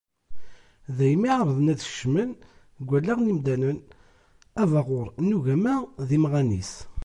[0.97, 2.31] Daymi i εerḍen ad skecmen
[2.77, 3.79] deg wallaɣ n yimdanen
[4.61, 5.75] abaɣur n ugama
[6.07, 6.73] d yimɣan-is.